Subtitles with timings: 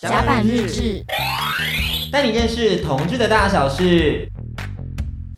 [0.00, 1.04] 甲板日志，
[2.12, 4.28] 带你认识同志的大小事。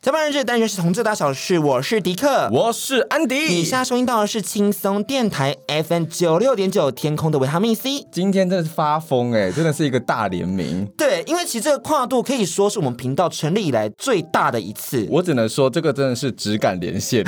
[0.02, 1.58] 甲板日志，带你认识同志的大小事。
[1.58, 3.58] 我是迪克，我是安迪。
[3.58, 5.56] 以下收听到的是轻松电台
[5.88, 8.06] FM 九六点九天空的维他命 C。
[8.12, 10.86] 今天真的是发疯哎，真的是一个大联名。
[10.94, 15.06] 对，因为其实这个跨度可以说是我们频道成立以来最大的一次。
[15.08, 17.24] 我只能说，这个真的是质感连线。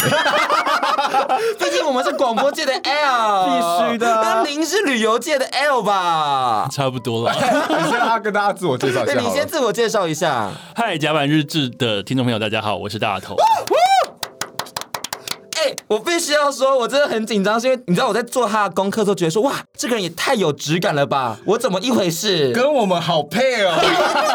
[1.58, 4.06] 毕竟我们是广播界的 L，必须的。
[4.22, 6.68] 那您是旅游界的 L 吧？
[6.70, 7.32] 差不多了。
[7.34, 9.14] 你先要跟大家自我介绍一下。
[9.14, 10.50] 那你先自我介绍一下。
[10.74, 13.36] 嗨，甲板日志的听众朋友，大家好，我是大头。
[15.92, 21.38] 欸、我必须要说，我真的很紧张，是因为你知道我在做他的功课的时候，觉得说哇，这个人也太有质感了吧？
[21.44, 22.50] 我怎么一回事？
[22.52, 23.74] 跟我们好配哦！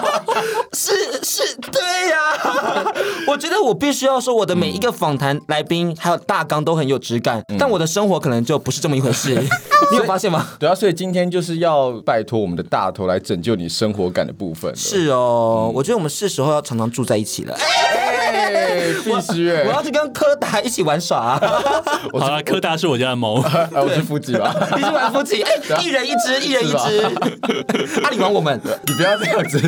[0.74, 0.94] 是
[1.24, 2.86] 是，对呀、啊。
[3.28, 9.34] 我觉得我必须要说，我的每一个访谈来宾还有大纲都很有质感，嗯、但我的生活可能就不是这么一回事。
[9.92, 10.48] 你有发现吗？
[10.60, 14.74] 对啊，所以今天就是要拜托我们的大头来拯救你生活感的部分。
[14.76, 17.56] 是哦，嗯、我觉得我们是时候要常常住在一起了。
[17.58, 19.64] 欸、必须哎！
[19.64, 21.40] 我要去跟柯达一起玩耍啊！
[22.20, 23.36] 好了，柯大是我家的猫，
[23.72, 24.54] 我是夫吉吧？
[24.76, 25.42] 你是玩夫吉？
[25.42, 28.02] 哎，一人一只，一人一只。
[28.04, 29.60] 阿里玩我们，你不要这样子。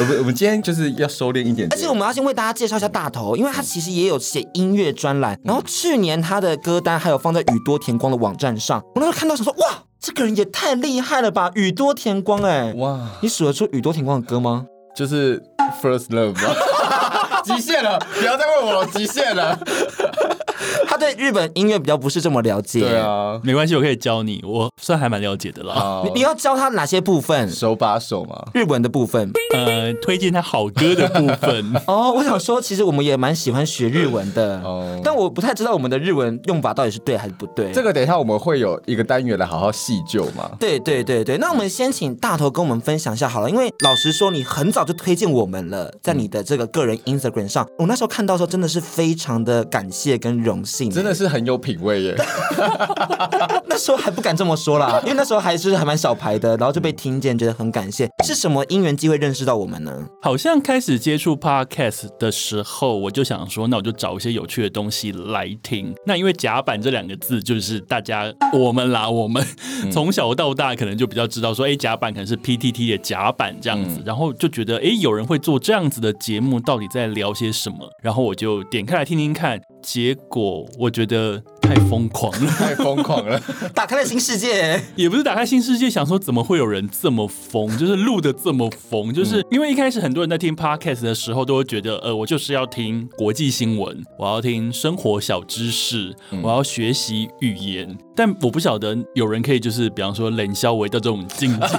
[0.00, 1.72] 我们我们今天就是要收敛一点，点。
[1.72, 8.80] 而且我们要先为大家介绍一下大头，因为他其实也有写音乐专栏，然后去年他的歌单还有放在宇多田光的网站上。
[8.94, 11.50] 我那时候看到想说，哇，这个人也太厉害了吧！
[11.54, 14.66] 宇多田光，哎，哇，你数得出宇多田光的歌吗？
[14.94, 15.42] 就是
[15.82, 16.54] First Love 吗？
[17.44, 19.56] 极限了，不要再问我了，极限了。
[20.86, 25.74] 他对日本音乐比较不是这么了解，对啊，没关系，我可以教你，我算还蛮了解的啦。
[25.74, 27.50] 好你你要教他哪些部分？
[27.50, 28.46] 手把手吗？
[28.54, 31.74] 日文的部分，呃，推荐他好歌的部分。
[31.86, 37.72] 哦，我想说，其实我们也蛮喜欢学日文的，哦，但我不太知道我们的日文用法到底是对还是不对。
[37.72, 40.50] 这个等一下我们会有一个单元来好好细究嘛。
[40.58, 52.16] 对对对对，那我们先请大头跟我们分享一下好了，因为老实说，你很早就推荐我们了，在你的这个个人 Instagram 上，我那时候看到的时候真的是非常的感谢跟荣幸，真的是很有品味耶。
[53.68, 58.08] 那时候还不敢这么说啦，因为那时候还是还蛮小牌的，然后就被听见，觉得很感谢。
[58.24, 60.06] 是什么因缘机会认识到我们呢？
[60.22, 65.94] 好像开始接触 Podcast 的时候，我就想说，那我就找一些有趣的东西来听。
[66.06, 69.44] 那因为甲板这两个字，就是大家我们啦，我们
[69.92, 77.76] 从小到大可能就比较知道说，哎，甲板可能是 PTT 的甲板这样子，然后就觉得，哎，有人会做这样子的节目，到底在聊些什么？
[78.02, 81.42] 然后我就点开来听听看，结果我觉得。
[81.66, 83.42] 太疯狂了， 太疯狂了，
[83.74, 101.66] 打开了新世界，也不是打开新世界，想说怎么会有人这么疯，就是录的这么疯，就是因为一开始很多人在听 podcast 的时候都会觉得，呃，我就是要听国际新闻，我要听生活小知识，我要学习语言，但我不晓得有人可以就是比方说冷消维到这种境界。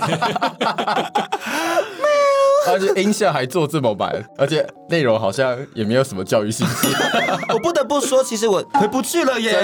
[2.67, 6.87] 而且音效还做这么满，而且内容好像也没有什么教育性质。
[7.53, 9.55] 我不得不说，其实我回不去了耶。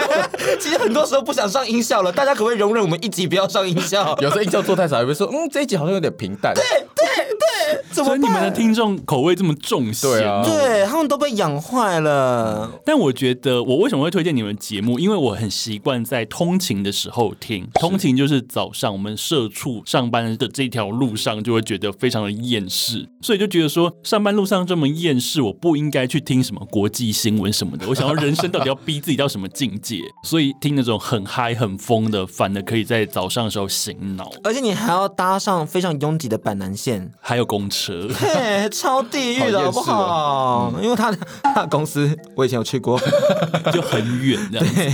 [0.60, 4.16] 其实很多时候不想上音效了，大家可不可以容忍我们一集不要上音效？
[4.20, 6.54] 有时候音效做太少，也会说，嗯，这一集好像有点平淡。
[6.54, 6.62] 对
[6.94, 7.06] 对
[7.36, 8.16] 对，怎么办？
[8.16, 10.10] 所以你们的听众口味这么重咸？
[10.10, 12.70] 对啊，对他们都被养坏了。
[12.84, 14.98] 但我觉得，我为什么会推荐你们节目？
[14.98, 17.68] 因为我很习惯在通勤的时候听。
[17.74, 22.45] 通勤就是早上我们社畜上班的这条路上，就会觉得非常的。
[22.48, 27.86] 厌世，所以就觉得说上班路上这么厌世，我不应该去听什么国际新闻什么的。
[27.88, 30.00] 我想要人生到底要逼自己到什么境界？
[30.24, 34.30] 所以听那种很嗨很疯的，反而可以在早上的时候醒脑。
[34.44, 40.72] 而且你还要搭上非常拥挤的板南线，还有公车，嘿，超地狱的好不好？
[40.76, 43.00] 嗯、因为他的他的公司我以前有去过，
[43.72, 44.66] 就很远这样。
[44.74, 44.92] 对。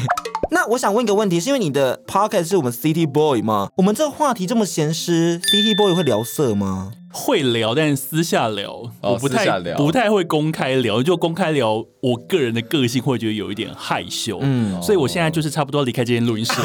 [0.52, 3.70] 那我想问一个问题，是因为你的 podcast 是我们 City Boy 吗？
[3.78, 6.92] 我们这个话题这么咸湿，City Boy 会聊色吗？
[7.10, 8.70] 会聊，但是私下聊，
[9.00, 11.02] 哦、我不太不太会公开聊。
[11.02, 16.52] 就公开聊，我个人的个性会觉得有一点害羞，嗯，所以我现在就是差不多离开这间录音室。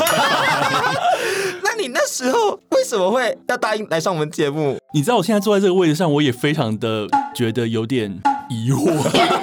[1.87, 4.77] 那你那时候为什么会要答应来上我们节目？
[4.93, 8.11] 你知道我现在坐在这个位置上，我也非常的觉得有点
[8.49, 8.91] 疑惑。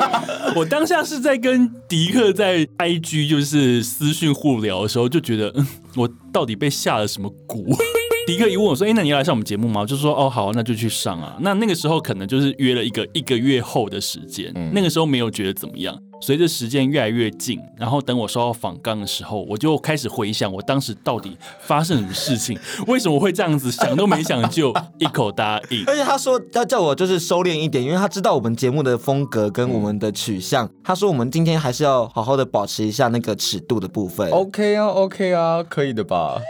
[0.55, 7.65] 我当下是在跟迪克在 IG 就是私讯互聊的时候，就觉得，嗯，我到底被下了什么蛊？
[8.27, 15.95] 迪克一问我说：“哎，那你要来上我们节目吗？”我就说：“哦，好，那就去上啊。”那那个时候可能就是约了一个一个月后的时间，嗯、那个时候没有觉得怎么样。
[16.21, 25.85] 随着时间越来越近，然后等我收到访纲的时候，我就开始回想我当时到底发生什么事情， 为什么会这样子想都没想就一口答应。
[25.87, 30.65] 而且他说要叫我就是收敛一点，因为他知道我们节目的风格跟我们的取向。
[30.67, 34.31] 嗯、他说我们今天还是要好好的保持一下那个尺度的部分。
[34.31, 36.41] OK 啊，OK 啊，可以的吧？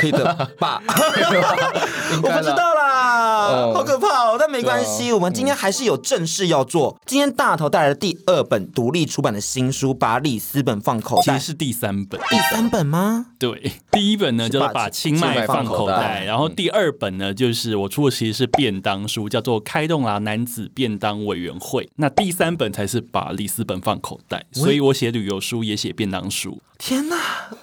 [0.00, 0.24] 可以的
[0.58, 0.82] 吧？
[0.88, 2.81] 我不知道啦。
[3.52, 4.36] 哦好可怕哦！
[4.38, 6.98] 但没关系，啊我们今天还是有正事要做。
[7.06, 12.20] 今天大头带来的第二本独立出版的新书《把里斯本放口袋其实》，是第三本。
[12.28, 13.26] 第三本吗？
[13.38, 21.88] 对，第一本呢叫做把清迈放口袋，然后第二本呢就是我出的其实是便当书，叫做开动啦男子便当委员会。
[21.96, 26.60] 那第三本才是把里斯本放口袋，所以我写旅游书也写便当书。
[26.78, 27.16] 天哪！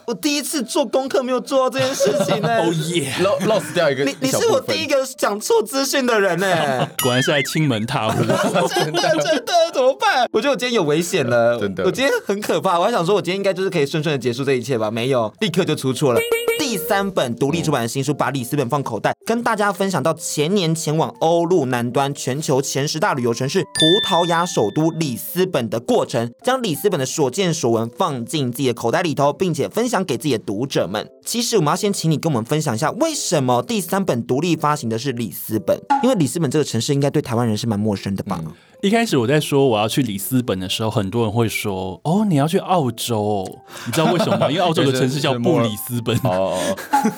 [0.06, 2.60] 我第一次做功课没有做到这件事情呢。
[2.60, 6.48] 哦耶！lost 掉一个你你是我第一个讲错资讯的人呢。
[7.02, 8.22] 果然是来亲门踏户。
[8.68, 10.28] 真的真的怎么办？
[10.34, 12.78] 我觉得我今天有危险了，真的我今天很可怕。
[12.78, 14.92] 我还想说，我今天应该就是可以顺顺的结束这一切吧？
[14.92, 16.20] 没有，立刻就出错了。
[16.60, 31.08] 第三本独立出版的新书《把里斯本放口袋》，跟大家分享到前年前往欧陆南端全球前十大旅游城市葡萄牙首都里斯本的过程，将里斯本的所见所闻放进自己的口袋里头，并且分享给自己的读者们。
[31.30, 35.80] 其实我们要先请你跟我们分享一下，为什么第三本独立发行的是里斯本？
[36.02, 38.42] 因为里斯本这个城市应该对台湾人是蛮陌生的吧？
[38.82, 43.60] 一开始我在说我要去里斯本的时候，很多人会说：“哦，你要去澳洲哦？
[43.86, 44.50] 你知道为什么吗？
[44.50, 46.58] 因为澳洲的城市叫布里斯本， 哦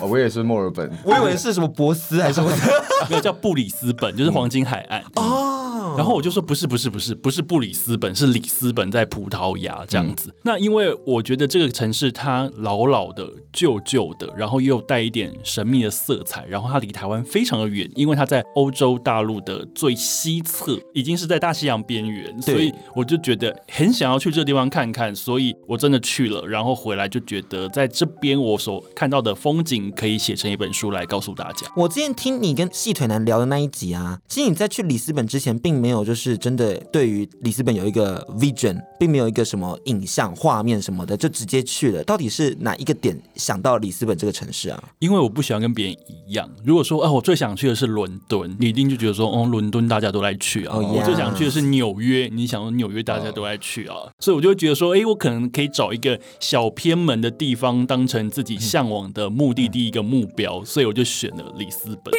[0.02, 2.52] 哦，我也是墨尔本， 我以为是什么博斯还是什么
[3.10, 5.02] 没有叫布里斯本，就是黄金海岸。
[5.16, 5.51] 哦。
[5.98, 10.30] 然后我就说不是不是不是不是布里斯本，是里斯本在葡萄牙这样子。
[10.30, 31.68] 嗯、那因为我觉得这个城市它老老的、旧旧的，然后又带一点神秘的色彩，然后它离台湾非常的远，因为它在欧洲大陆的最西侧，已经是在大西洋边缘，所以我就觉得很想要去这个地方看看，所以我真的去了，然后回来就觉得在这边我所看到的风景可以写成一本书来告诉大家。
[31.76, 42.04] 我之前听你跟细腿男聊的那一集啊，其实你在去里斯本之前，并没有就是真的对于里斯本有一个 vision，并没有一个什么影像画面什么的，就直接去了。
[42.04, 44.82] 到底是哪一个点想到里斯本这个城市啊？
[45.00, 46.48] 因为我不喜欢跟别人一样。
[46.64, 50.76] 如果说啊，我最想去的是伦敦，你一定就觉得说，哦，伦敦大家都来去啊。
[50.76, 53.96] Oh, 我最想去的是纽约，你想说纽约大家都来去啊。
[54.20, 62.14] 所以我就会觉得说，哎，我可能可以找一个小偏门的地方当成自己向往的目的地一个目标，所以我就选了里斯本。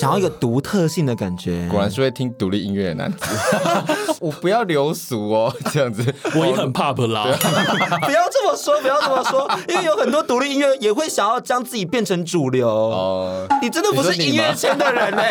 [0.00, 3.18] 想要一个独特性的感觉，果然是会听独立音乐的男子。
[4.18, 6.02] 我不要流俗哦，这样子
[6.34, 7.24] 我也很 pop 啦。
[8.06, 12.66] 不要这么说，不要这么说，因为有很多独立音乐也会想要将自己变成主流。
[12.66, 15.22] 哦，你真的不是音乐圈的人呢？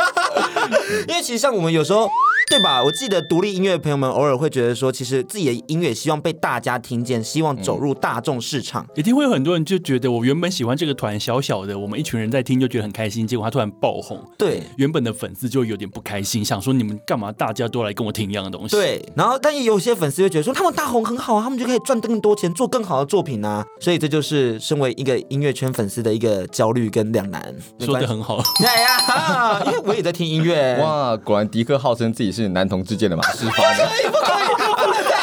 [1.08, 2.08] 因为其实像我们有时候。
[2.50, 2.82] 对吧？
[2.82, 8.86] 我记得独立音乐的朋友们偶尔会觉得说，其实自己的音乐希望被大家听见，希望走入大众市场。
[8.94, 18.74] 一定会有很多人就觉得，我原本喜欢这个团小小的，我们一群人在听就觉得很开心，结果他突然爆红，对，原本的粉丝就有点不开心，想说你们干嘛大家都来跟我听一样的东西？
[18.74, 23.64] 对，然后但也有些粉丝会觉得说，他们大红很好啊，他们就可以赚更多钱，做更好的作品啊。
[23.80, 27.54] 所以这就是身为一个音乐圈粉丝的一个焦虑跟两难。
[27.78, 30.78] 说的很好，哎 呀，因为我也在听音乐。
[30.80, 33.16] 哇，果然迪克号称自己是男同志界的。
[33.16, 33.62] 马世芳，不可
[34.00, 34.46] 以，不可以，
[34.76, 35.20] 不能这样！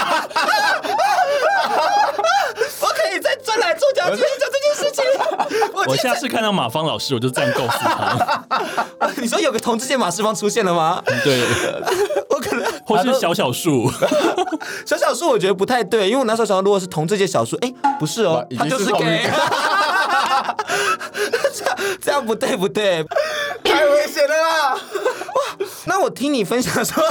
[2.80, 5.06] 不可以再转来做讲继续讲这件事情。
[5.74, 8.44] 我，我下次看到马芳老师，我就这样告诉他。
[9.18, 11.02] 你说有个同志界马世芳出现了吗？
[11.24, 11.42] 对，
[12.30, 13.90] 我可能或是小小树，
[14.86, 19.30] 小小树我觉得不太对，因为我那时候想到，如果是同志界小树，哎，不是哦，他就是 gay。
[21.54, 23.04] 这样这样不对不对，
[23.64, 24.74] 太危险了啦！
[24.74, 24.80] 哇，
[25.86, 27.04] 那我听你分享说，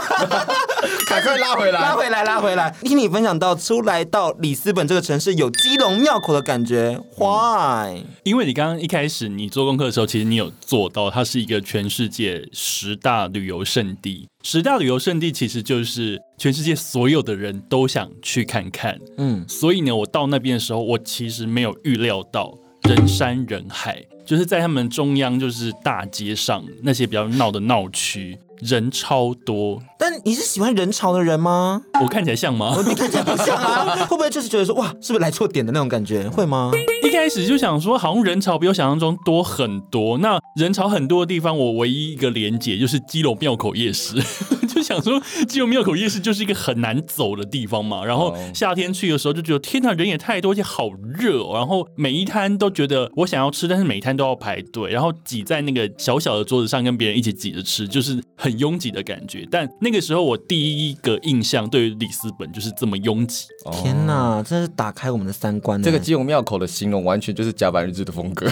[1.09, 2.75] 赶快拉回来，拉回来，拉回来。
[2.83, 8.03] 听你分享到出来到里斯本这个城市有基隆庙口的感觉，Why？
[8.25, 14.29] 因为你刚刚一开始你做功课的时候，其实你有做到，它是一个全世界十大旅游胜地。
[14.43, 18.99] 十大旅游胜地其实就是全世界所有的人都想去看看。
[19.17, 22.53] 嗯，所以呢，我到那边的时候，我其实没有预料到。
[22.89, 29.83] 人山人海，就是在他们中央，就是大街上那些比较闹的闹区，人超多。
[29.99, 31.81] 但你是喜欢人潮的人吗？
[32.03, 32.77] 我看起来像吗？
[32.87, 33.97] 你看起来不像啊！
[34.05, 36.29] 会不会就是觉得说，哇，是不是来错点的那种感觉？
[36.29, 36.71] 会吗？
[37.03, 40.19] 一开始就想说，好像人潮比我想象中多很多。
[40.19, 44.23] 那人潮很多的地方，我唯一一个连结就是基隆庙口夜市。
[44.85, 48.05] 就想说，基隆庙口夜市就是一个很难走的地方嘛。
[48.05, 51.53] 然后夏天去的时候就觉得，天呐，人也太多，而且好热哦。
[51.55, 59.49] 然后每一摊都觉得我想要吃，但是每一摊都要排队，然后挤在那个小小的桌子上跟别人一起挤着吃，就是很拥挤的感觉。
[59.51, 63.47] 但那个时候我第一个印象对于里斯本就是这么拥挤。
[63.73, 65.83] 天呐，真是打开我们的三观。
[65.83, 68.47] 这个基隆庙口的形容完全就是甲板日志的风格，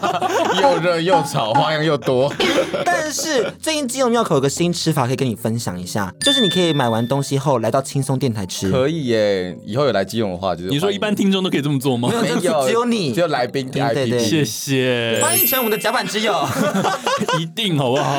[0.62, 2.32] 又热又吵，花样又多。
[2.86, 5.73] 但是最近基隆庙口有个新吃法可以跟你分享。
[5.74, 8.70] 享一下，就是你可以买完东西后来到轻松电台吃。
[8.70, 12.08] 可以耶，以后有来基隆的话，就是你说一般听众都可以这么做吗？
[12.22, 16.32] 没有，只有你，只有来宾对对对，谢谢，欢迎成为我们的甲板之友，
[17.38, 18.12] 一定好不好？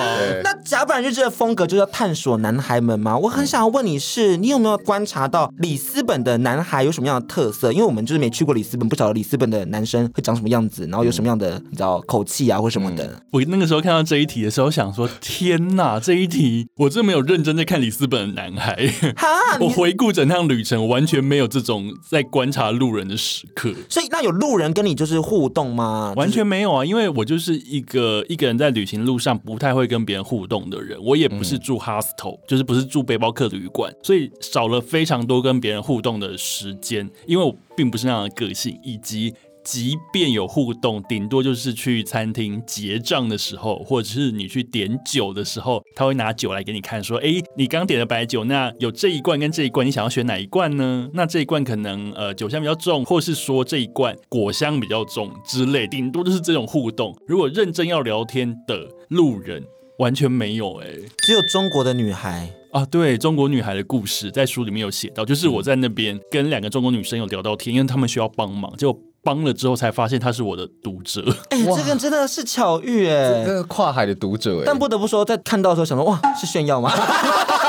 [0.43, 3.17] 那甲板日志的风格就要探索男孩们吗？
[3.17, 7.71] 我很想要问你是，你有没有观察到里斯本的男孩有什么样的特色？
[7.71, 13.05] 因为我们就是没去过里斯本，不晓得里斯本的男生会长什么样子，然后有什么样的你知道口气啊或什么的。
[13.05, 18.75] 嗯、我那个时候看到这一题的时候，想说天哪，这一题我真没有认真在看里斯本的男孩。
[19.61, 23.71] 我回顾整趟旅程，完全没有这种在观察路人的时刻。
[23.89, 26.13] 所以那有路人跟你就是互动吗？
[26.17, 31.01] 完全没有啊，因为我就是一个一个人在旅行路上不太会跟别人互动的人。
[31.01, 37.09] 我也不是住 hostel，、嗯、就是不是住背包客旅馆，所以少了非常多跟别人互动的时间。
[37.27, 39.33] 因为我并不是那样的个性，以及。
[39.65, 51.09] 即便有互动，顶多就是去餐厅结账的时候，或者是你去点酒的时候，他会拿酒来给你看，说：“哎，你刚点的白酒，那有这一罐跟这一罐，你想要选哪一罐呢？
[51.13, 57.17] 那这一罐可能呃酒香比较重，或是说这一罐果香比较重之类，顶多就是这种互动。
[57.27, 59.63] 如果认真要聊天的路人，
[59.97, 60.87] 完全没有哎，
[61.25, 68.95] 只有中国的女孩啊，对，中国女孩的故事在书里面有写到，就是我在那边跟两个中国女生有聊到天，因为她们需要帮忙，就。
[69.25, 76.91] 帮了之后才发现他是我的读者， 哎、欸，这个真的是巧遇哎，这个跨海的读者哎，但不得不说，在看到的时候想说，哇，是炫耀吗？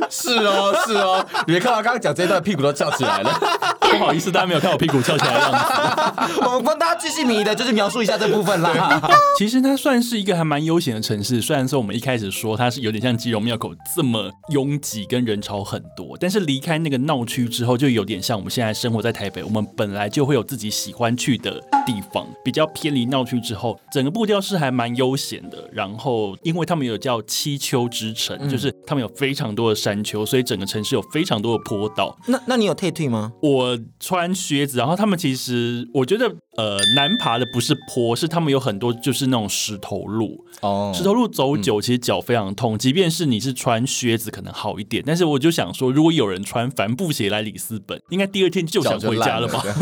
[0.10, 3.30] 是哦，是哦，你没看到刚刚讲这一段屁股都翘起来了，
[3.80, 6.40] 不好意思，大家没有看我屁股翘起来的样子。
[6.46, 9.00] 我们帮大家继续迷的，就是描述一下这部分啦。
[9.38, 21.52] 其实它算是一个还蛮悠闲的城市，虽然说我们一开始说它是有点像基隆庙口这么拥挤跟人潮很多，但是离开那个闹区之后，就有点像我们现在生活在台北，我们本来就会有自己喜欢去的
[21.86, 25.58] 地方，比较偏离闹区之后，整个步调是还蛮悠闲的。
[25.72, 32.16] 然后，因为他们有叫七丘之城，嗯、就是他们有非常多的山丘，所以整个城市有非常多的坡道。
[32.26, 33.32] 那那你有退退吗？
[33.42, 36.26] 我穿靴子，然后他们其实我觉得
[36.56, 49.62] 呃难爬的不是坡，是他们有很多就是那种石头路哦，石头路走久其实脚非常痛，嗯、即便是你是穿靴子可能好一点，但是我就想说，如果有人穿帆布鞋来里斯本，应该第二天就想回家了吧？
[49.62, 49.74] 了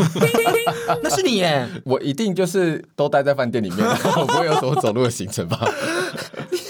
[1.03, 3.79] 那是你耶，我一定就是都待在饭店里面，
[4.17, 5.59] 我不会有什么走路的行程吧？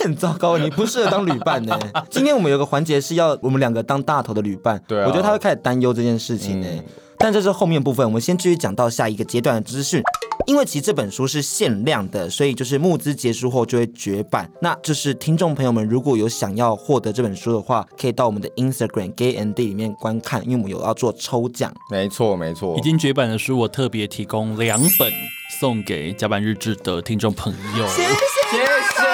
[0.08, 1.78] 你很糟糕，你不适合当旅伴呢。
[2.10, 6.68] 今天我们有个环节是要我们两个当大头的旅伴，对、啊，我觉得他会开始担忧这件事情呢。
[6.72, 6.84] 嗯、
[7.18, 10.02] 但这是后面部分，我们先继续讲到下一个阶段的资讯。
[10.46, 14.50] 因为其实这本书是限量的，所以就是募资结束后就会绝版。
[14.62, 21.74] 那就是听众朋友们如果有想要获得这本书的话，可以到我们的 Instagram Gay and D 里面观看，因为我们有要做抽奖。
[21.92, 22.78] 没错，没错。
[22.78, 25.12] 已经绝版的书，我特别提供两本
[25.60, 27.86] 送给甲板日志的听众朋友。
[27.88, 28.10] 谢谢，
[28.52, 29.07] 谢谢。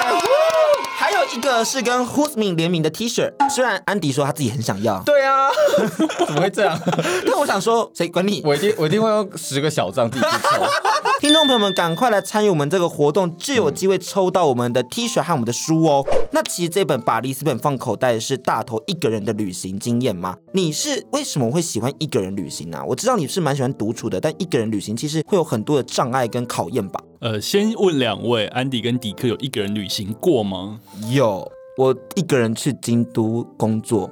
[1.32, 5.48] 一个是跟 Who's Me 联名的 T 恤，虽然安迪说他自己很想要，对啊，
[6.26, 6.78] 怎么会这样？
[7.26, 8.42] 但我想说，谁管你？
[8.44, 10.64] 我一定我一定会用十个小账自己去抽。
[11.20, 16.04] 听众朋友们，赶快来参与我们这个活动，就有机会抽到我们的 T 恤和我们的书哦。
[16.32, 20.36] 那其实这本把里斯本放口袋是大头一个人的旅行经验吗？
[20.52, 22.84] 你是为什么会喜欢一个人旅行呢、啊？
[22.86, 27.00] 我知道你是蛮喜欢独处的，但一个人旅行其实会有很多的障碍跟考验吧？
[27.20, 30.80] 呃，先问两位，安迪跟迪克有一个人旅行过吗？
[31.12, 34.08] 有，我一个人去京都工作，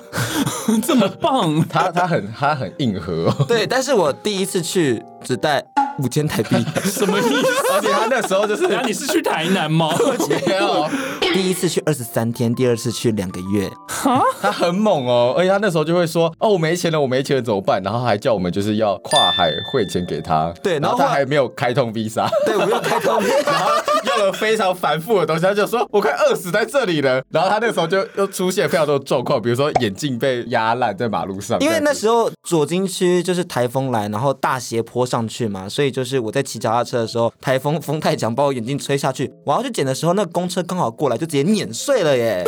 [0.86, 3.44] 这么棒， 他他很他很硬核哦。
[3.48, 5.64] 对，但是我第一次去只带
[5.98, 7.28] 五千台币， 什么意思？
[7.72, 9.88] 而且他那时候就是，你是去台南吗？
[10.28, 10.86] 没有，
[11.20, 15.34] 第一次去二十三天，第二次去两个月，哈，他很猛哦。
[15.34, 17.82] 而且他那时候就会说，哦，我没钱了，我没钱了怎么办？
[17.82, 23.70] 然后还叫我们就是要跨海汇钱给他，对，然后他还没有开通 Visa，对，我没有开通 Visa，然后
[24.04, 27.22] 用了非常繁复的东西，他就说我快饿死在这里了。
[27.28, 35.82] 然后他那个时候就又出现非常多的状况，比如说眼镜被压烂在马路上，因为那时候左京区就是台风来，然后大斜坡上去嘛，所以。
[35.82, 39.28] 所以就是我在骑脚踏车的时候，台风风太强，把我眼镜吹下去。
[39.44, 42.44] 我要去捡的时候，那个公车刚好过来，就直接碾碎了耶！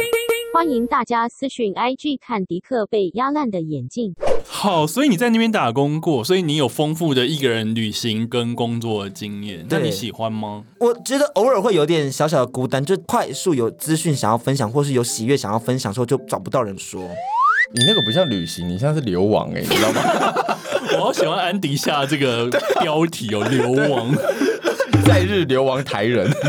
[0.55, 4.15] 欢迎大家私讯 IG 看迪克被压烂的眼镜。
[4.47, 9.67] 好，所以你在那边打工过，所以你有丰富的一个人旅行跟工作的经验。
[9.69, 10.63] 那你喜欢吗？
[10.79, 17.03] 我觉得偶尔会有点小小的孤单，就快速有资讯想要分享，或是有喜悦想要分享的时候，就找不到人说。
[17.75, 20.01] 你那个不像旅行，你像是流亡哎、欸，你知道吗？
[20.97, 22.49] 我好喜欢安迪下这个
[22.81, 24.15] 标题哦，流亡，
[25.05, 26.31] 在日流亡台人。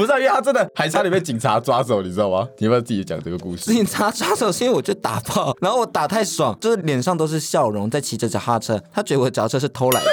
[0.00, 2.48] 不是、啊，因为他真的还差点被警察抓走，你知道吗？
[2.56, 3.70] 你要不要自己讲这个故事？
[3.70, 10.10] 警察抓走是因为我就打炮，然后我打太爽，就是脸上都是笑容，在骑着脚踏车，他觉得我的脚踏车是偷来的，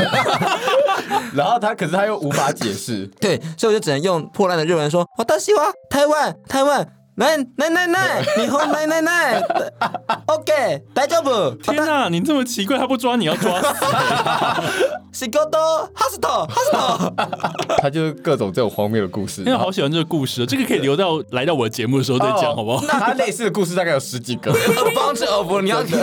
[1.33, 6.85] 然后他可是他又无法解释，对，所以我就只能用破烂的日文说：“我大西瓜，台湾，台湾。”
[7.19, 9.41] 奶奶奶奶，你好奶奶奶
[10.27, 11.49] ，OK，大丈夫。
[11.63, 13.67] 天哪，你这么奇怪，他不抓你要抓死。
[15.11, 15.59] 西哥多，
[15.95, 17.13] 哈斯托，哈斯托。
[17.81, 19.41] 他就是各种这种荒谬的故事。
[19.41, 22.85] 因为好喜欢这个故事，这个可以留到来到我的节目的时候再讲，好不好？
[22.87, 24.51] 那他类似的故事大概有十几个。
[24.51, 25.97] A bunch of，你要听，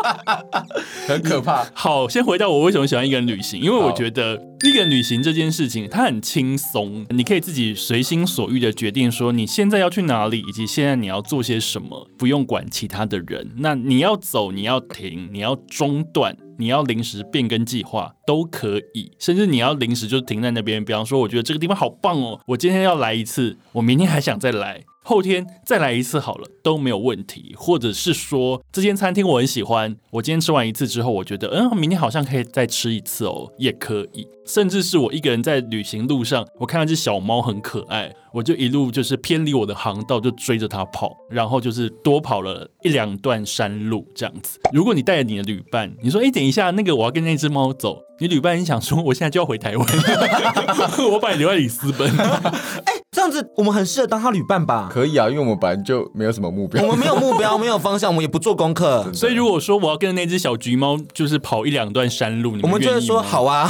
[1.08, 1.64] 很可怕。
[1.72, 13.52] 好，先回到我为什么喜欢一个人旅行，因为我觉得一个人旅行这件事情它很轻松，你可以自己随心所欲的决定说你现在要去哪里，以及现在你要做些什么，不用管其他的人。
[13.58, 16.36] 那你要走，你要停，你要中断。
[16.58, 20.82] 你要临时变更计划都可以，甚至你要临时就停在那边。
[20.82, 24.82] 比方说，我觉得这个地方好棒哦，我今天要来一次，我明天还想再来。
[25.08, 27.54] 后天再来一次好了，都没有问题。
[27.56, 34.26] 或者是说，这间餐厅我很喜欢，我今天吃完一次之后，我觉得嗯，明天好像可以再吃一次哦，也可以。
[34.44, 44.58] 甚至是我一个人在旅行路上，我看到只小猫很可爱，我就一路就是偏离我的航道，就追着它跑，然后就是多跑了一两段山路这样子。
[44.72, 49.86] 如果你带着你的旅伴，你说哎，等一下，那个我要跟那只猫走，你旅伴你想说我现在就要回台湾，
[51.12, 52.10] 我把你留在里斯本。
[53.16, 54.90] 这样子我们很适合当他旅伴吧？
[54.92, 59.06] 可以啊，因为我们本来就没有什么目标，我们没有目标， 没有方向，我们也不做功课。
[59.14, 63.66] 所以如果说我要跟那只小橘猫，就是跑一两段山路，你们我们就会说好啊，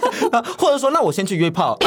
[0.56, 1.78] 或者说那我先去约炮。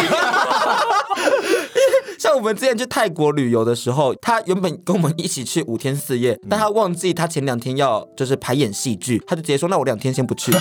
[2.20, 10.52] 像我们之前去泰国旅游的时候，他原本跟我们一起去五天四夜，但他忘记他前两天要就是排演戏剧，他就直接说那我两天先不去。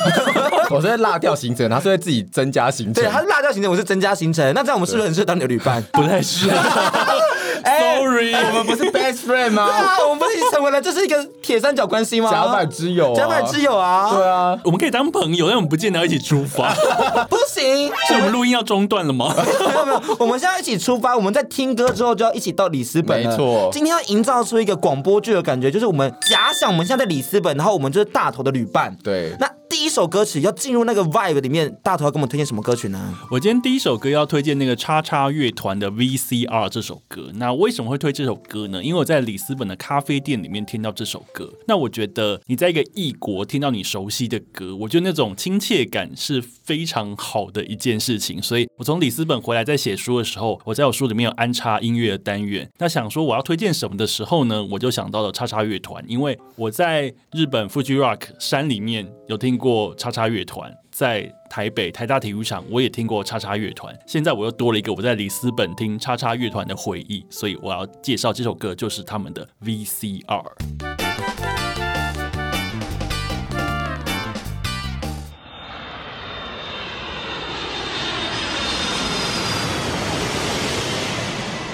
[0.76, 3.02] 我是在落掉行程，他是会自己增加行程。
[3.02, 4.52] 对，他是落掉行程，我是增加行程。
[4.54, 5.82] 那这样我们是不是很适合当你的旅伴？
[5.92, 6.56] 不太适合。
[7.58, 9.66] Sorry，我们不是 best friend 吗？
[9.66, 12.30] 对啊，我们不是已经成为了这是一个铁三角关系吗？
[12.30, 14.10] 甲板之友，甲板之友啊。
[14.14, 16.72] 对啊，我们可以当朋友，但我们不见得要一起出发。
[17.28, 19.34] 不行，是我们录音要中断了吗？
[19.36, 21.16] 没有没有，我们现在一起出发。
[21.16, 23.30] 我们在听歌之后就要一起到里斯本了。
[23.30, 28.96] 没错，今天要营造出一个广播剧的感觉，就是我们假想我们现在在里斯本，然后我们就是大头的旅伴。
[29.02, 29.48] 对，那。
[29.78, 33.14] 第一首歌曲要进入那个 vibe 里面，大头要给我们推荐什么歌曲呢？
[33.30, 37.30] 我今天第一首歌要推荐那个叉叉乐团的 VCR 这首歌。
[37.34, 38.82] 那为什么会推这首歌呢？
[38.82, 41.48] 因为我在里斯本的咖啡店里面听到这首歌。
[41.68, 48.42] 那我觉得你在一个异国听到你熟悉的歌，我觉得那种亲切感是非常好的一件事情。
[48.42, 52.68] 所以我从里斯本回来，在写书的时候，我在我书里面有安插音乐的单元。
[52.78, 59.67] 那想说我要推荐什么的时候呢，我就想到了叉叉乐团，因为我在日本 Fuji Rock 山里面有听过。
[59.96, 63.96] 叉叉乐团在台北台大体育场，我也听过叉叉乐团。
[64.06, 70.44] 现在我又多了一个我在里斯本听叉叉乐团的回忆，所以我要介绍这首歌，就是他们的 VCR。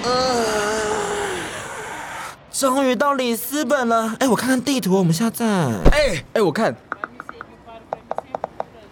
[0.04, 0.44] 呃，
[2.52, 4.14] 终于到里斯本了。
[4.20, 5.46] 哎，我看看地图，我们现在在。
[5.92, 6.74] 哎哎，我看。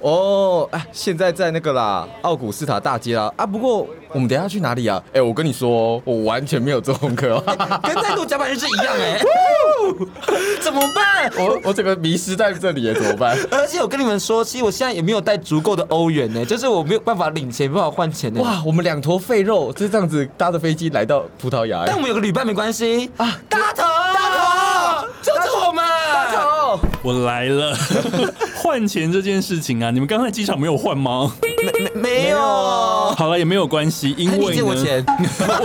[0.03, 3.33] 哦，哎，现在在那个啦，奥古斯塔大街啦。
[3.37, 5.03] 啊，不过我们等一下去哪里啊？
[5.13, 7.41] 哎，我跟你说，我完全没有做功课，
[7.85, 9.21] 跟在录甲板日志一样哎。
[10.61, 11.31] 怎么办？
[11.39, 13.37] 我我整个迷失在这里，怎么办？
[13.51, 18.41] 而且我跟你们说，其实我现在也没有带足够的欧元呢，就是我没有办法领钱，没办法换钱呢。
[18.41, 21.85] 哇，我们两坨废肉就是这样子搭着飞机来到葡萄牙。
[21.87, 23.83] 但我们有个旅伴没关系啊，大头，
[24.15, 25.85] 大头，救救我们！
[25.85, 26.62] 大头，
[27.03, 27.77] 我来了。
[28.57, 31.33] 换钱这件事情啊，你们刚才机场没有换吗？
[31.43, 32.39] 没没没有。
[32.39, 35.05] 好了，也没有关系，因为呢，借我钱。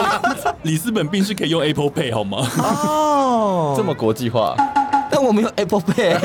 [0.63, 2.39] 里斯本并是可以用 Apple Pay 好吗？
[2.58, 4.56] 哦，这么国际化。
[5.10, 6.17] 但我没有 Apple Pay，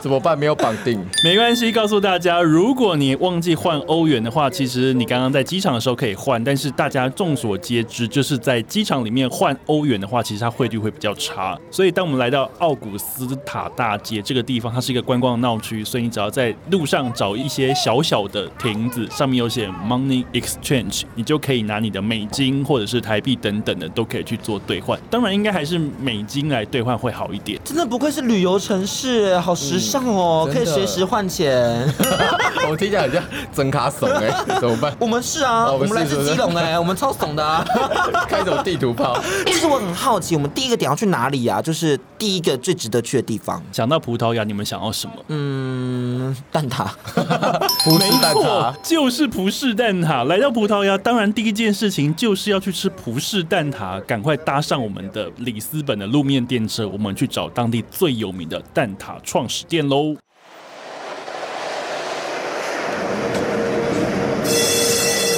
[0.02, 0.38] 怎么办？
[0.38, 1.70] 没有绑定，没关系。
[1.70, 6.42] 告诉大家，如果你忘记换欧元的话，其实你刚刚在机场的时候可以换。
[6.42, 11.58] 但是大家众所皆知，就是在机场里面换欧元的话，其实它汇率会比较差。
[11.70, 24.98] 所以当我们来到奥古斯塔大街这个地方，它是一个观光闹区，所以你只要在路上找一些小小的亭子，上面有写 Money Exchange，你就可以拿你的美金或者是台币等等的都可以去做兑换。
[25.10, 27.60] 当然，应该还是美金来兑换会好一点。
[27.62, 28.20] 真的不愧是。
[28.30, 31.92] 旅游城市，好时尚哦，嗯、可以随时换钱。
[32.70, 33.22] 我听起来好像
[33.52, 34.94] 真卡怂哎， 怎么办？
[35.00, 37.64] 我们是啊，哦、我，们是我们来自基隆哎，我们超怂的、啊。
[38.28, 39.18] 开什么地图炮？
[39.46, 41.62] 其实我很好奇，我们第一个点要去哪里呀、啊？
[41.62, 43.60] 就是第一个最值得去的地方。
[43.72, 45.14] 想到葡萄牙，你们想要什么？
[45.28, 46.86] 嗯，蛋挞。
[47.84, 50.24] 葡式蛋挞就是葡式蛋挞。
[50.24, 54.00] 来到葡萄牙，当然第一件事情就是要去吃葡式蛋挞。
[54.02, 60.16] 赶快搭上我们的里斯本的路面电车，我们去找当地最有名的蛋挞创始店喽！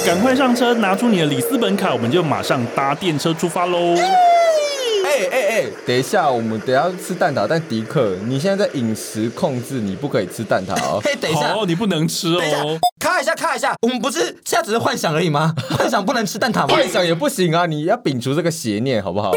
[0.05, 3.95] 赶快上车，拿出你的里斯本卡，我们就马上搭电车出发喽！
[3.95, 4.01] 哎
[5.05, 10.99] 哎哎哎，等一下，我们等一下吃蛋挞，但迪克，你现在在饮食控制，你不可以吃蛋挞哦。
[11.05, 15.53] 嘿，等一下，哦，你不能吃哦。，卡一下，卡一下，我们不是现在只是幻想而已吗？
[15.77, 16.75] 幻想不能吃蛋挞吗？
[16.75, 19.31] 幻想也不行啊，你要摒除这个邪念，好不好？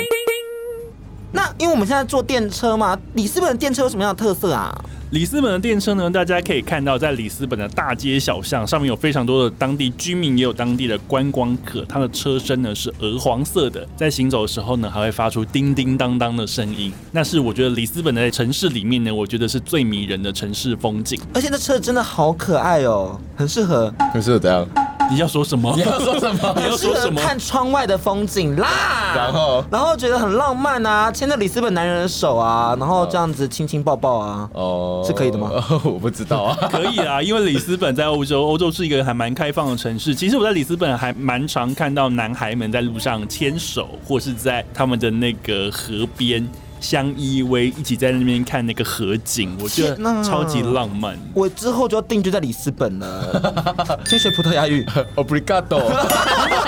[1.32, 4.74] 那因为我们现在坐电车嘛，里斯本的电车有什么样的特色啊？
[5.10, 11.84] 里斯本的电车呢，大家可以看到，在里斯本的大街小巷上面有非常多的当地居民，也有当地的观光客。
[11.88, 16.92] 它的车身呢是鹅黄色的，在行走的时候呢，还会发出叮叮当当的声音。
[17.12, 21.20] 那是我觉得里斯本的城市里面呢，我觉得是最迷人的城市风景。
[21.32, 24.66] 而且那车真的好可爱哦，很适合，很适合怎样？
[25.10, 25.72] 你要说什么？
[25.76, 26.54] 你要说什么？
[26.56, 27.20] 你要说什么？
[27.20, 28.68] 看窗外的风景啦。
[29.14, 34.48] 然后然后觉得很浪漫啊，牵着里斯本男人的手啊，然后这样子亲亲抱抱啊。
[34.52, 35.50] 哦，是可以的吗？
[35.84, 36.68] 我不知道啊。
[36.70, 40.14] 可以啊，因为里斯本在欧洲，欧洲是一个还蛮开放的城市。
[40.14, 46.46] 其实我在里斯本还蛮常看到男孩们在路上牵手，或是在他们的那个河边
[46.80, 51.18] 相依偎，一起在那边看那个河景，我觉得超级浪漫。
[51.34, 54.84] 我之后就要定居在里斯本了， 先学葡萄牙语。
[55.16, 55.80] Obrigado，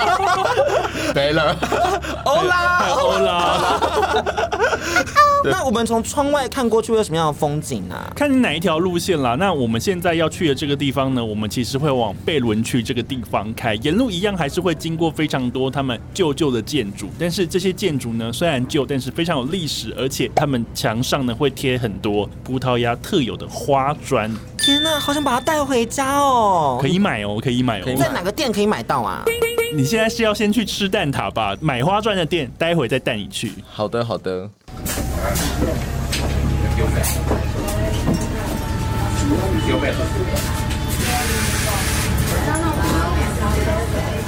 [1.19, 1.53] 没了。
[2.23, 3.79] 欧啦， 欧啦，
[5.43, 8.09] 那我们从窗外看过去会有什么样的风景啊？
[8.15, 9.35] 看你哪一条路线啦。
[9.35, 26.79] 那我们现在要去的这个地方呢，我们其实会往贝伦区这个地方开，沿路一样还是会经过非常多他们旧旧的建筑，但是这些建筑呢虽然旧，但是非常有历史，而且他们墙上呢会贴很多葡萄牙特有的花砖，天哪，好想把它带回家哦！
[26.81, 27.83] 可以买哦，可以买哦。
[27.97, 29.23] 在哪个店可以买到啊？
[29.71, 31.55] 你现在是要先去吃蛋挞吧？
[31.61, 33.53] 买花砖的店，待会再带你去。
[33.69, 34.49] 好的，好的。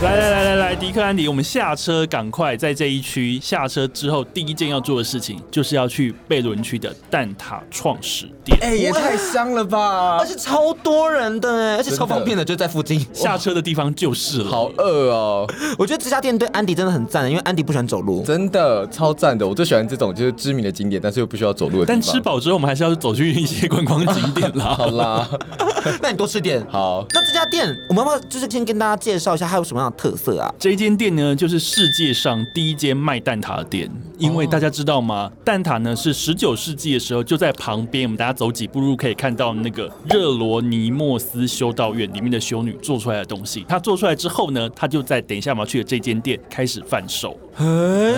[0.01, 8.57] 来来来来来，迪克安迪，我们下车，赶快在这一区下车之后，第一件要做的事情就是要去贝伦区的蛋挞创始店。
[8.63, 10.25] 哎、也太香了吧而！
[10.25, 13.05] 且超多人的哎，而且超方便的，就在附近。
[13.13, 14.49] 下车的地方就是了。
[14.49, 18.23] 好饿哦，我觉得这家店对安迪真的很赞，因为安迪不喜欢走路。
[18.23, 19.47] 真的超赞的。
[19.47, 21.95] 我最喜欢这种就是知名的景点，但是又不需要走路的地方。
[21.95, 24.65] 但吃饱之后，我们还是要走去一些观光景点啦。
[24.65, 25.29] 好啦，
[26.01, 26.65] 那你多吃点。
[26.71, 30.51] 好，那这家店，我们要不要就是先跟大家介绍一下还有什么样的特色啊？
[30.57, 33.91] 这间店呢，就是世界上第一间卖蛋挞的店。
[34.17, 35.31] 因为大家知道吗？
[35.43, 43.65] 蛋挞呢是十九世纪的时候就在旁边，我们大家走几步路可以看到那个热罗尼莫斯修道院里面的修女做出来的东西。
[43.67, 47.35] 她做出来之后呢，她就在等一下我们要去的这间店开始贩售。
[47.57, 47.65] 哎，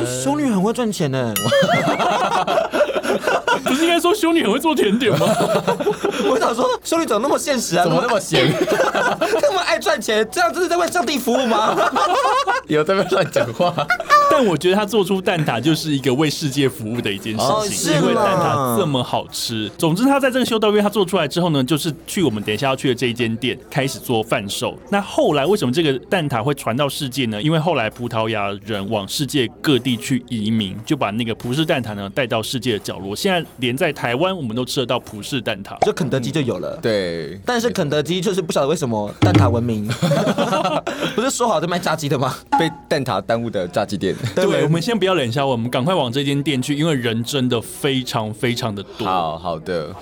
[0.05, 1.33] 修女很会赚钱呢。
[3.63, 5.27] 不是应该说修女很会做甜点吗？
[6.29, 7.83] 我想说，修女怎么那么现实啊？
[7.83, 8.47] 怎么那么闲？
[9.41, 10.27] 那么爱赚钱？
[10.31, 11.75] 这样真的在为上帝服务吗？
[12.67, 13.73] 有在那乱讲话。
[14.31, 19.69] 但我觉得他做出蛋挞就是一个为世界服务的一件事哦情，是因为蛋挞这么好吃。
[19.77, 24.75] 总之，他在这个修道院他做出来之后呢，就是去我们等一下要去的这一间店开始做贩售。
[24.89, 27.39] 那后来为什么这个蛋挞会传到世界呢？
[27.41, 33.15] 因为后来葡萄牙人往世界各地去移民，就把那个葡式蛋挞呢带到世界的角落。
[33.15, 35.77] 现在连在台湾我们都吃得到葡式蛋挞。
[35.85, 36.79] 就肯德基就有了。
[36.81, 39.87] 对，但是肯德基就是不晓得为什么蛋挞闻名，
[41.15, 42.35] 不是说好在卖炸鸡的吗？
[42.57, 44.15] 被蛋挞耽误的炸鸡店。
[44.33, 49.05] 对，我们先不要冷笑话，我们赶快往这间店去，因为人真的非常非常的多。
[49.05, 49.93] 好好的。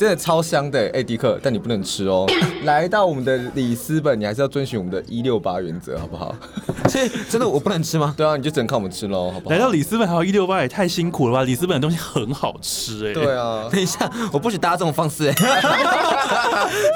[0.00, 2.26] 真的超香的，哎，迪克，但你不能吃哦。
[2.64, 6.34] 来到我们的里斯本，你还是要遵循我们的一六八原则，好不好？
[6.88, 8.14] 所以真的我不能吃吗？
[8.16, 9.54] 对啊，你就只能靠我们吃喽，好不好？
[9.54, 11.44] 来到里斯本还有一六八也太辛苦了吧！
[11.44, 15.34] 里斯本的东西很好吃哎、对啊， 等一下，我不许大家这种放肆哎。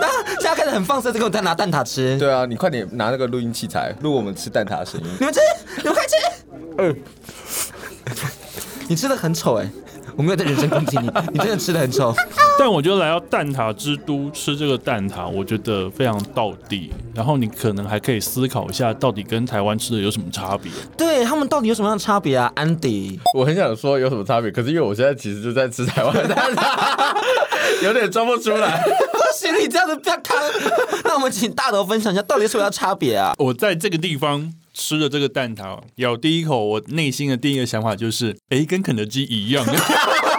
[0.00, 2.18] 那现在开始很放肆，就给我再拿蛋挞吃。
[2.18, 5.06] 对啊，你快点拿那个录音器材录我们吃蛋挞的声音。
[5.20, 5.40] 你们吃，
[5.76, 6.14] 你们快吃。
[6.78, 6.96] 嗯，
[8.88, 9.70] 你吃的很丑哎，
[10.16, 12.14] 我没有在人身攻击你，你真的吃的很丑。
[12.58, 16.92] 但我觉得来到蛋挞之都吃这个蛋挞，我觉得非常到底。
[17.12, 20.70] 然后你可能还可以思考一下，到底跟台湾吃的有什么差别？
[20.96, 22.50] 对他们到底有什么样的差别啊？
[22.54, 27.16] 安迪，我很想说有什么差别，可是因为我现在其实就在吃台湾的蛋挞，
[27.84, 28.82] 有点装不出来。
[29.12, 30.36] 不行，你这样子不要看。
[31.04, 33.32] 那我们请大头分享一下，到底有什么样的差别啊？
[33.38, 39.64] 我在这个地方吃了这个蛋挞，咬第一口，我内心的第一个想法就是，哎，跟肯德基一样。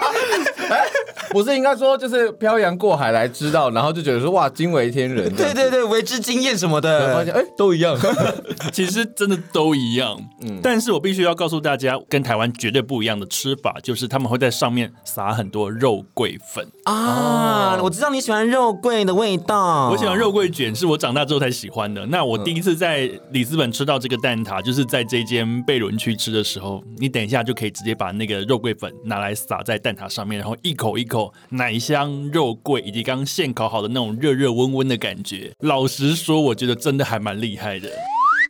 [1.32, 5.32] 不是应该说就是漂洋过海来知道，然后就觉得说哇惊为天人。
[5.36, 7.98] 对对对，为之惊艳什么的，发现哎都一样。
[8.72, 10.18] 其实真的都一样。
[10.42, 17.80] 嗯，但是我必须要告诉大家，跟台湾绝对不一样的吃法，就是他们会在上面撒很多肉桂粉啊。
[17.82, 22.06] 我知道你喜欢肉桂的味道，我喜欢肉桂卷，是我长大之后才喜欢的。
[22.08, 31.15] 那我第一次在里斯本吃到这个蛋挞，就是在这间贝伦区吃的时候，你等一下就可以直接把那个肉桂粉拿来撒在蛋挞上面，然后一口一口
[31.50, 35.52] 奶香肉桂以及刚刚现烤好的那种热热温温的感觉。
[35.60, 37.90] 老实说，我觉得真的还蛮厉害的。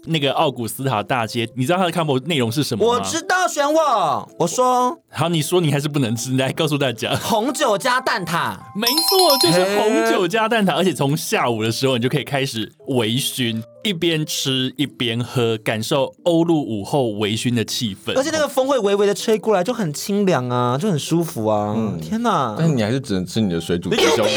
[0.07, 2.99] 那个奥古斯塔大街，你知道它的 combo 内容是什么吗？
[2.99, 4.29] 我知道，选我。
[4.39, 7.15] 我说，好，你说你还是不能吃，你来告诉大家。
[7.23, 18.13] 红酒加蛋挞，没错，就是红酒加蛋挞，而且从下午的时候你就可以开始微醺，一边吃一边喝，感受欧陆午后微醺的气氛。
[18.15, 21.73] 而且那个风会微微的吹过来，就很清凉啊，就很舒服啊。
[21.75, 22.55] 嗯、天哪！
[22.57, 24.25] 但是你还是只能吃你的水煮鸡 胸肉。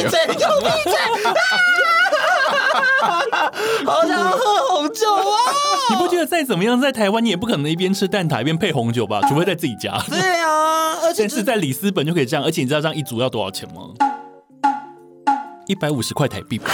[3.86, 4.38] 好想喝
[4.70, 5.36] 红酒啊！
[5.90, 9.20] 你不觉得再怎么样，在台湾你也不可能一边吃蛋挞一边配红酒吧？
[9.28, 9.98] 除非在自己家。
[10.08, 12.44] 对啊，而且是在里斯本就可以这样。
[12.44, 13.82] 而且你知道这样一组要多少钱吗？
[15.68, 16.70] 一百五十块台币吧。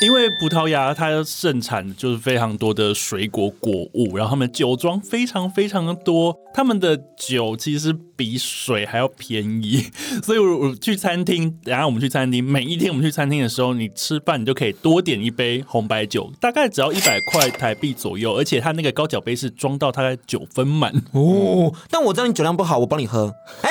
[0.00, 9.84] 因为葡萄牙它盛产就是非常多的水果果物，然后他们酒庄非常非常的多，他们的酒其实比水还要便宜，
[10.22, 21.72] 所以我去餐厅，然后我们去餐厅，每一天我们去餐厅的时候，你吃饭你就可以多点一杯红白酒，大概只要一百块台币左右，而且它那个高脚杯是装到大概九分满哦。
[21.90, 23.34] 但我知道你酒量不好，我帮你喝。
[23.62, 23.68] 啤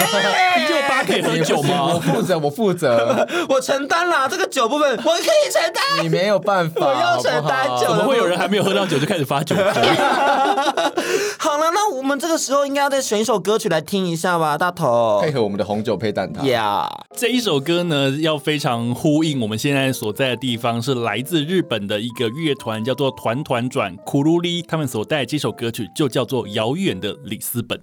[1.04, 1.94] 可以喝酒吗？
[1.94, 6.04] 我负责，我负责， 我承担啦，这个酒部分我可以承担。
[6.04, 7.88] 你没有办法，我要承担酒。
[7.88, 9.56] 怎么会有人还没有喝到酒就开始发酒？
[11.38, 15.20] 好了，那我们这个时候应该要再选一首歌曲来听一下吧，大头。
[15.22, 16.46] 配合我们的红酒配蛋挞。
[16.46, 17.20] 呀，Yeah.
[17.20, 27.78] 这一首歌呢，要非常呼应我们现在所在的地方，是来自日本的一个乐团，叫做团团转库鲁里，他们所带这首歌曲就叫做《遥远的里斯本》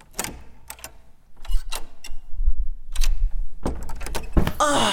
[4.65, 4.91] 啊。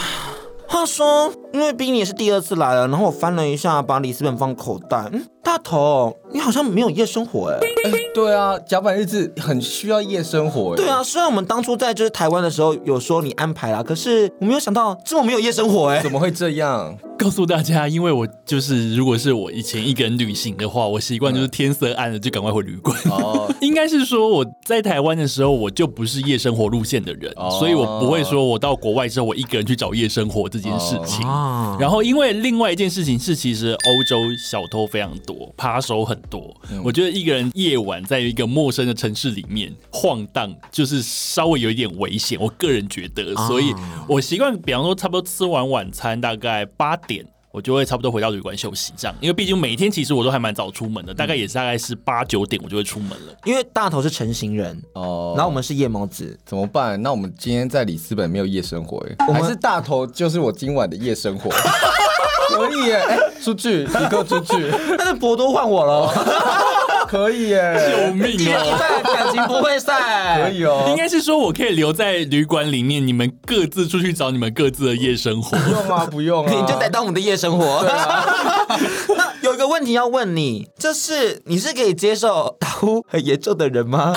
[0.71, 5.09] 话说，因为冰你也是第二次来了，然后我翻了一下，把里斯本放口袋。
[5.13, 7.59] 嗯，大头，你好像没有夜生活哎。
[7.85, 10.77] 哎，对啊，甲板日志很需要夜生活哎。
[10.77, 16.03] 对啊，虽然我们当初在就是台湾的时候有说你安排啦，可是我没有想到这么没有夜生活哎。
[16.03, 16.95] 怎么会这样？
[17.19, 22.97] 告诉大家，因为我就是，如果是我以前一个人旅行的话，我习惯就是天色暗了就赶快回旅馆。
[23.11, 31.27] 哦， 应该是说我在台湾的时候，我就不是夜生活路线的人，哦、所以我不会说我到国外之后，我一个人去找夜生活这件事情。
[31.27, 42.39] 哦、然后，因为另外一件事情是，其实欧洲小偷非常多，扒手很多，嗯、我觉得一个人夜晚在一个陌生的城市里面晃荡，就是稍微有一点危险。
[42.41, 43.75] 我个人觉得，所以
[44.09, 47.08] 我习惯，比方说差不多吃完晚餐，大概八点。
[47.51, 53.35] 我就会差不多回到旅馆休息，这样，因为毕竟每天其实我都还蛮早出门的，大概也是大概是八九点我就会出门了。
[53.45, 57.01] 因为大头是成型人哦，然后我们是夜猫子，怎么办？
[57.03, 61.51] 那我们今天在里斯本没有夜生活耶，我们还是大头就是我今晚的夜生活，
[62.55, 62.97] 可以耶！
[63.09, 66.13] 哎，出去，一个出去， 但是博多换我了。
[67.09, 68.63] 可以耶，救命啊！
[69.03, 70.85] 感情不会散，可以哦。
[70.91, 75.57] 应该是说我可以留在旅馆里面，你们各自出去找你们各自的夜生活。
[75.57, 77.79] 不用啊，不用啊，你就得当我们的夜生活。
[77.79, 78.69] 啊。
[79.17, 84.15] 那有一个问题要问你，就是你是可以接受打呼很严重的人吗？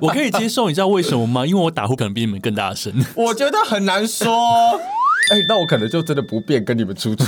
[0.00, 1.44] 我可以接受，你知道为什么吗？
[1.44, 2.92] 因为我打呼可能比你们更大声。
[3.16, 4.80] 我觉得很难说。
[5.30, 7.24] 哎、欸，那我可能就真的不便跟你们出去。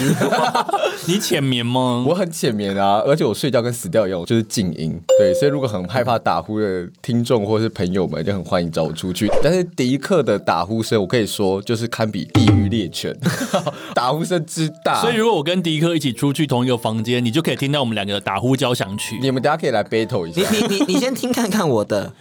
[1.07, 2.05] 你浅眠吗？
[2.09, 4.99] 我很浅眠啊，而且我睡觉跟死掉一样，我就是静音。
[5.19, 9.31] 对，所以如果很害怕打呼的听众或是朋友们，就很欢迎找我出去。
[9.43, 13.15] 但是迪克的打呼声，我可以说就是堪比地狱猎犬，
[13.95, 15.03] 打呼声之大。
[15.03, 19.19] 所以如果我跟迪克一起出去同一个房间，你就可以听到我们两个的打呼交响曲。
[19.21, 20.43] 你们等下可以来 battle 一下。
[20.51, 22.13] 你你你你先听看看我的，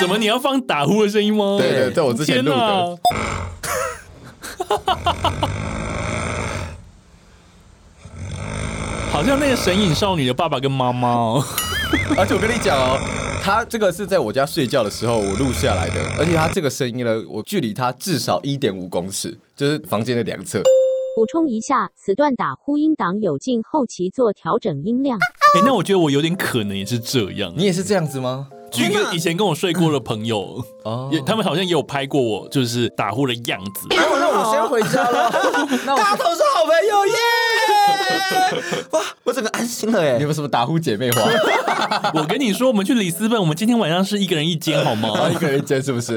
[0.00, 0.18] 什么？
[0.18, 1.58] 你要放打呼的声音吗？
[1.60, 2.98] 对对，在我之前录的。
[4.68, 4.76] 哪
[9.10, 11.44] 好像那个神隐少女的爸爸跟妈妈哦，
[12.16, 12.98] 而且我跟你讲哦，
[13.42, 20.62] 他这个是在我家睡觉的时候我录下来的，而且他这个声音呢，我距离他至少一点五公尺，就是房间的两侧。
[21.16, 25.18] 补充一下，此段打呼音档有进后期做调整音量。
[25.18, 28.48] 哎，那我觉得我有点可能也是这样，你也是这样子吗？
[28.70, 33.86] 举个以前跟我睡过的朋友，哦，他们好像也有拍过我，就是打呼的样子。
[33.90, 35.30] 那我我先回家了，
[35.96, 37.14] 大头是好朋友耶！
[38.92, 40.18] 哇，我整个安心了哎。
[40.18, 41.22] 你们什么打呼姐妹花？
[42.14, 45.28] 我跟你说，我们去里斯本，我们今天晚上是一个人一间，好吗？
[45.30, 46.14] 一个人一间是不是？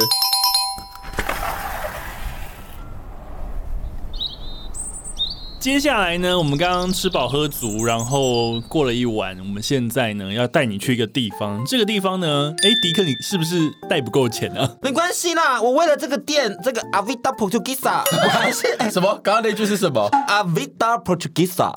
[5.62, 11.64] 接下来呢，我们刚刚吃饱喝足，然后过了一晚，我们现在呢要带你去一个地方。
[11.66, 14.68] 这个地方呢，哎，迪克，你是不是带不够钱啊？
[14.82, 19.20] 没关系啦，我为了这个店，这个 A Vida Portuguesa，我还是什么？
[19.24, 21.72] 刚刚那句是什么？A Vida Portuguesa。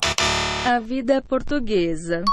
[0.65, 2.23] A Vida Portuguesa。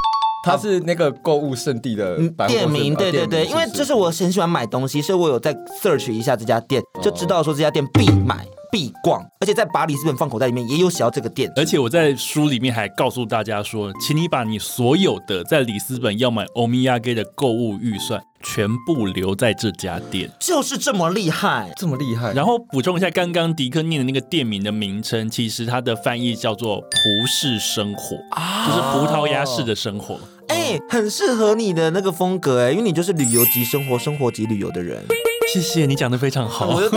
[0.47, 2.17] 它是那个购物圣地的
[2.49, 8.47] 店名，对对对，因为就是我很喜欢买东西，所以我有在 search 一下这家店，就知道说这家店必买。
[8.73, 11.53] 必逛，而且在把里斯本放口袋里面也有写到这个店。
[11.57, 22.33] 而且我在书里面还告诉大家说，请你把你所有的在里斯本要买欧米亚给的购物预算全部留在这家店，就是这么厉害，这么厉害。
[22.33, 30.19] 然后补充一下，刚刚迪克念的那个店名的名称，其实它的翻译叫做葡式生活，啊、就是葡萄牙式的生活。
[30.49, 35.05] 哎、欸，很适合你的那个风格哎，因为你就是旅游级生活、生活级旅游的人。
[35.53, 36.67] 谢谢你讲的非常好。
[36.69, 36.89] 我 你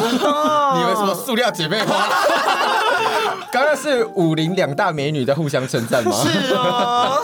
[0.84, 2.08] 们什么塑料姐妹花？
[3.52, 6.12] 刚刚是武林两大美女在互相称赞吗？
[6.26, 7.22] 是哦。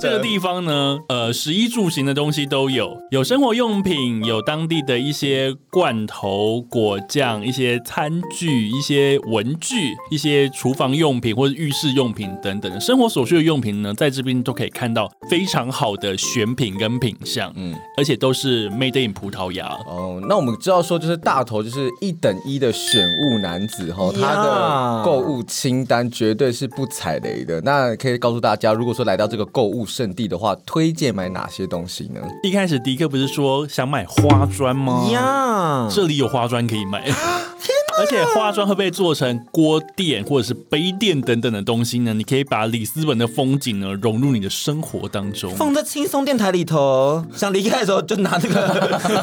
[0.00, 19.66] 这个地方呢，呃，食衣住行的东西都有，有生活用品，有当地的一些罐头、果酱、一些餐具、一些文具、一些厨房用品或者浴室用品等等，生活所需的用品呢，在这边都可以看到非常好的选品跟品相，嗯，而且都是 Made in 葡萄牙。
[19.86, 27.60] 哦，那我们知道说，就是大头就是一等一的选物男子哈，他的购物清单绝对是不踩雷的。
[27.60, 32.20] 那可以告诉大家，如果说来到这个购物圣地的话，推荐买哪些东西呢？
[32.42, 35.08] 一开始迪克不是说想买花砖吗？
[35.10, 37.02] 呀，这里有花砖可以买。
[37.02, 37.98] 天哪！
[37.98, 42.14] 而且花砖会被做成锅垫或者是杯垫等等的东西呢？
[42.14, 47.24] 你可以把里斯本的风景呢融入你的生活当中，放在轻松电台里头。
[47.34, 48.68] 想离开的时候就拿那个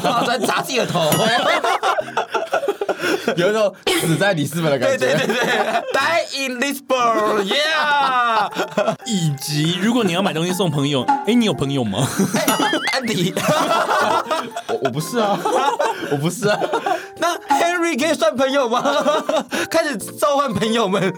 [0.00, 1.00] 花砖砸自己的头。
[3.36, 4.96] 有一种死在里斯本的感觉。
[4.98, 5.44] 对对对对
[5.92, 8.50] ，Die in Lisbon，yeah。
[9.06, 12.06] 以及如果你要买东西送朋友，哎，你有朋友吗？
[12.92, 13.32] 安迪，
[14.68, 15.38] 我我不是啊，
[16.10, 16.58] 我不是啊。
[17.18, 18.82] 那 Henry 可以算朋友吗？
[19.70, 21.12] 开始召唤朋友们。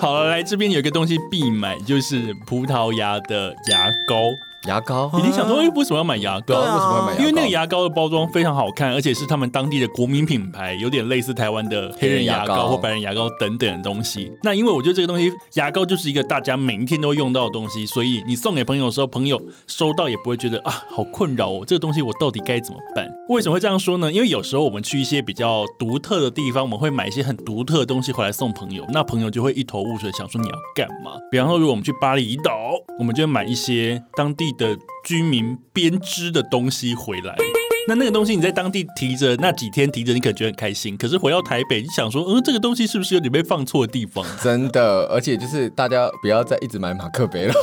[0.00, 4.32] 好了，来这边有一个东西必买，就是葡萄牙的牙膏。
[4.66, 6.58] 牙膏，你想说，为什么要买牙膏？
[6.60, 7.20] 为什么要买牙膏？
[7.20, 14.32] 因为那个牙膏的包装非常好看，而且是他们当地的国民品牌，有点类似台湾的黑人牙膏或白人牙膏等等的东西。
[14.42, 23.06] 那因为我觉得这个东西，牙膏就是一个大家每一天都会用到的东西，所以你送给朋友的时候，朋友收到也不会觉得啊，好困扰哦，这个东西我到底该怎么办？
[23.30, 24.12] 为什么会这样说呢？
[24.12, 31.12] 因为有时候我们去一些比较独特的地方，我们会买一些很独特的东西回来送朋友，那朋友就会一头雾水，想说你要干嘛？
[31.30, 37.34] 比方说，如果我们去巴厘岛，我们就买一些当地的居民编织的东西回来。
[37.86, 40.96] 那那个东西你在当地提着那几天提着，你可能觉得很开心。
[40.96, 44.24] 可是回到台北，你想说，嗯，这个东西是不是有点被放错的地方？
[44.42, 47.54] 真的，而且就是大家不要再一直买马克杯了，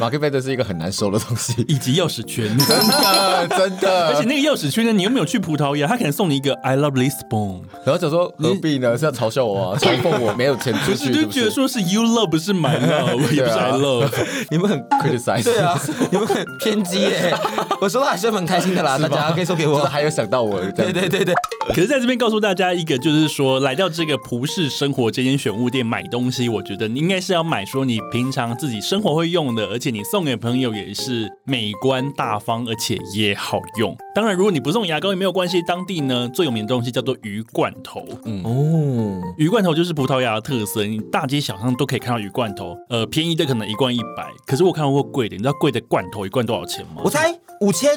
[0.00, 4.08] 马克杯这是一个很难收的东西， 以及钥匙圈，真的真的。
[4.08, 5.86] 而且那个钥匙圈呢，你有没有去葡萄牙？
[5.86, 8.96] 他可能送你一个 I love Lisbon，然后就说何必呢？
[8.96, 9.78] 是要嘲笑我啊？
[9.78, 11.12] 嘲讽我没有钱出去？
[11.14, 14.08] 就觉得说是 You love 不是 My love， 也不是 I love，
[14.50, 15.78] 你们很 criticize，对啊，
[16.10, 17.34] 你们很偏激耶。
[17.80, 20.14] 我说的还是很开心的啦，大家可以送给我，还有。
[20.14, 21.34] 想到我，对对对对。
[21.68, 33.96] 可是在这边告诉大家一个，就是说来到这个葡式生活这间选物店买东西，我觉得你应该是要买说你平常自己生活会用的，而且你送给朋友也是美观大方，而且也好用。
[34.14, 35.60] 当然，如果你不送牙膏也没有关系。
[35.66, 42.76] 当地呢最有名的东西叫做鱼罐头，嗯哦，鱼罐头就是葡萄牙的特色，你大街小巷都可以看到鱼罐头。
[42.88, 47.02] 呃，便宜的可能一罐一百，可是我看到过贵的，你知道贵的罐头一罐多少钱吗？
[47.02, 47.90] 我猜五千，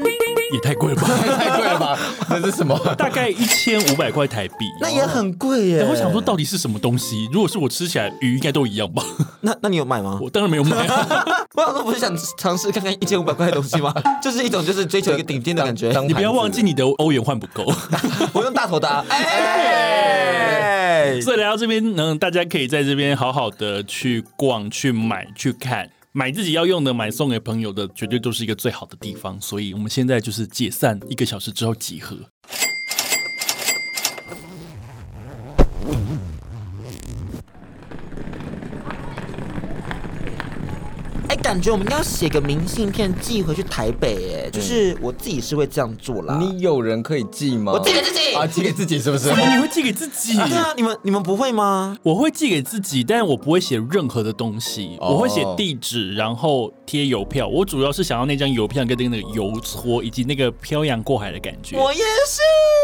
[0.53, 1.97] 也太贵了吧，太贵了吧。
[2.29, 2.77] 那是什么？
[2.97, 5.85] 大概一千五百块台币， 那也很贵耶。
[5.89, 7.27] 我想说，到底是什么东西？
[7.31, 9.03] 如果是我吃起来，鱼应该都一样吧？
[9.41, 10.19] 那那你有买吗？
[10.21, 10.75] 我当然没有买。
[11.55, 13.93] 我想说，不是想尝试看看一千五百块的东西吗？
[14.21, 15.91] 就是一种就是追求一个顶尖的感觉。
[16.07, 17.65] 你不要忘记你的欧元换不够。
[18.33, 18.87] 我用大头的。
[19.09, 25.89] 哎，所以来到这边呢，大家可以在这边好好的去逛、去买、去看。
[26.17, 29.39] 买自己要用的，买送给朋友的，绝对都是一个最好的地方。
[29.39, 32.17] 所以，我们现在就是解散，一个小时之后集合。
[41.47, 46.37] 感觉我们应该要写个明信片寄回去台北，哎，就是我自己是会这样做啦。
[46.41, 47.71] 你有人可以寄吗？
[47.71, 49.29] 我寄给自己啊，寄给自己是不是？
[49.55, 50.33] 你会寄给自己？
[50.35, 51.97] 对啊，你们你们不会吗？
[52.03, 57.47] 我会寄给自己，但是我不会写任何的东西，哦我会写地址，然后贴邮票。
[57.47, 61.77] 我主要是想要那张邮票跟那个邮戳，以及那个漂洋过海的感觉。
[61.77, 62.41] 我也是。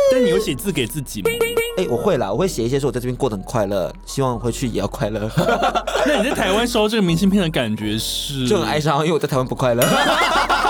[0.10, 1.30] 但你有写字给自己吗？
[1.76, 5.30] 哎，我会啦，我会写一些说我在这边过得很快乐，希望回去也要快乐。
[6.06, 8.48] 那你在台湾收到这个明信片的感觉是？
[8.54, 9.84] 就很哀伤，因为我在台湾不快乐，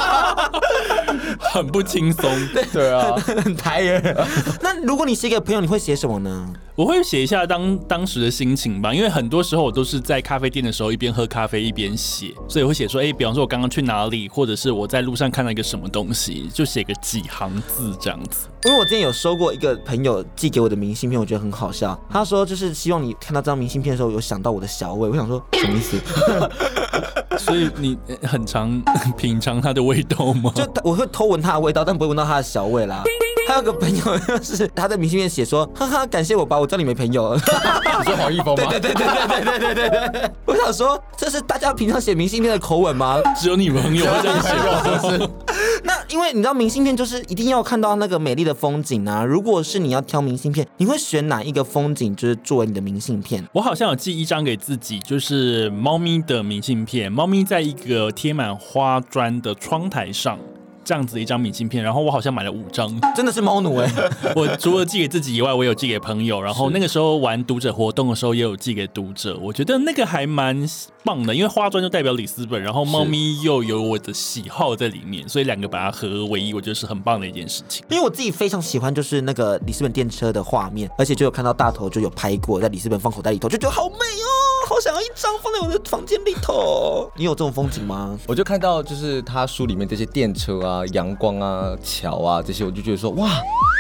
[1.54, 2.32] 很不轻松。
[2.74, 4.02] 对啊，很台人。
[4.60, 6.52] 那如果你写给朋友，你会写什么呢？
[6.76, 18.48] 我会写一下当当时的心情吧，因为很多时候我都是在咖啡店的时候一边喝咖啡一边写，所以我会写说，哎、欸，比方说我刚刚去哪里，或者是我在路上看到一个什么东西，就写个几行字这样子。
[18.66, 22.00] 因为我之前有收过一个朋友寄给我的明信片，我觉得很好笑。
[22.10, 25.08] 他说就是希望你看到这张明信片的时候有想到我的小魏。
[25.08, 26.02] 我想说什么意思？
[27.38, 28.82] 所以你很常
[29.18, 30.52] 品尝它的味道吗？
[30.56, 33.04] 就我会偷闻它的味道，但不会闻到它的小味啦。
[33.46, 37.36] 还有个朋友就是他在明信片写说，哈哈，感谢我吧，我知道你没朋友。
[37.36, 38.64] 你说黄一峰吗？
[38.70, 40.32] 对对对对对对对对对对。
[40.48, 43.20] 我想说，这是大家平常写明信片的口吻吗？
[43.38, 45.30] 只有你朋友会这样写？
[45.84, 49.26] 那因为你知道明信片就是一定要看到那个美丽的风景啊。
[49.26, 53.46] 如果是你要挑明信片，你会选哪一个风景就是作为你的明信片？
[53.52, 60.40] 我好像有寄一张给自己，就是猫咪的明信片，猫咪在一个贴满花砖的窗台上。
[60.84, 63.90] 这样子一张明信片，然后我好像买了五张，真的是猫奴哎！
[64.36, 69.38] 我除了寄给自己以外，我有寄给朋友，然后那个时候玩读者活动的时候也有寄给读者。
[69.42, 70.68] 我觉得那个还蛮
[71.04, 77.86] 棒的，因为花砖就代表里斯本，然后猫咪又有我的喜好在里面，所以两个把它合而为一，我觉得是很棒的一件事情。
[77.90, 84.33] 因为我自己非常喜欢就是那个里斯本电车的画面，而且就有看到大头就有拍过在里斯本放口袋里头，就觉得好美哦，
[84.74, 87.08] 好想要一张放在我的房间里头。
[87.16, 88.18] 你有这种风景吗？
[88.26, 90.74] 我就看到就是他书里面这些电车啊。
[90.74, 93.30] 啊，阳光啊，桥啊，这些我就觉得说，哇，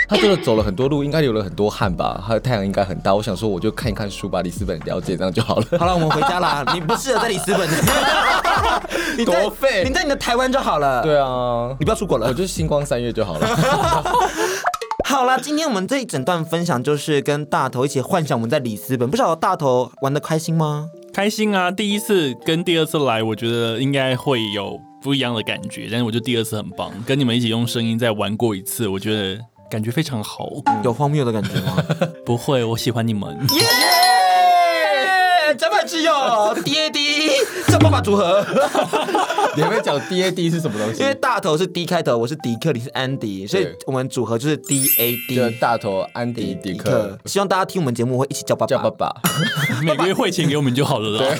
[0.07, 2.23] 他真的走了很多路，应该流了很多汗吧？
[2.27, 3.15] 他的太阳应该很大。
[3.15, 5.65] 我想说，我就看一看书，吧里斯本了解，这样就好了。
[5.79, 6.63] 好了，我们回家啦。
[6.75, 7.67] 你不适合在里斯本，
[9.17, 11.01] 你多废，你在你的台湾就好了。
[11.01, 13.47] 对啊，你不要出国了，我就星光三月就好了。
[15.13, 20.89] 好啦，今天我们这一整段分享就是跟大头一起幻想我们在里斯本，不晓得大头玩的开心吗？
[21.13, 21.69] 开心啊！
[21.69, 29.39] 第一次跟第二次来，我觉得应该会有不一样的感觉，但是我觉得第二次很棒，跟你们一起用声音再玩过一次，我觉得
[29.69, 30.49] 感觉非常好。
[30.83, 31.77] 有荒谬的感觉吗？
[32.25, 33.37] 不会，我喜欢你们。
[33.53, 34.12] 耶！
[35.83, 37.29] 甲板之友，D A D
[37.67, 38.45] 叫爸爸组合。
[39.55, 41.01] 你有没有讲 D A D 是什么东西？
[41.01, 45.35] 因为大头是 D 开头，我是迪克，你是安迪，所以我们组合就是 D A D。
[45.35, 47.17] 就大头安迪迪克。
[47.25, 48.67] 希望大家听我们节目会一起叫爸爸。
[48.67, 49.13] 叫爸爸，
[49.83, 51.35] 每个月汇钱给我们就好了啦。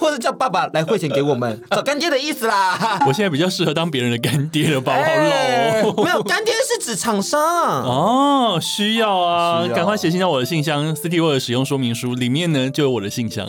[0.00, 2.98] 或者叫爸爸来汇钱给我们， 找干爹的意思啦。
[3.06, 4.96] 我现在比较适合当别人的干爹了吧？
[4.96, 5.94] 我好老哦。
[6.04, 13.46] 没有，干爹是指厂商哦，需要啊，赶快写信到我的信箱 City World 使用说明书里面呢就有我的信箱。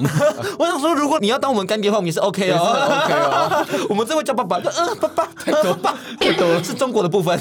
[0.60, 3.66] 我想说，如果你要当我们干爹的话，我们也是 OK 哦，OK 哦。
[3.90, 5.28] 我们这会叫爸爸，嗯，爸爸，
[5.64, 7.40] 爸爸，太多了，是中国的部分。